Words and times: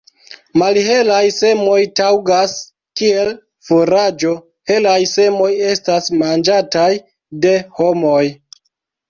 Malhelaj 0.59 1.25
semoj 1.33 1.75
taŭgas 1.99 2.55
kiel 3.01 3.29
furaĝo, 3.67 4.33
helaj 4.73 4.97
semoj 5.13 5.51
estas 5.75 6.11
manĝataj 6.23 6.89
de 7.47 7.55
homoj. 7.79 8.25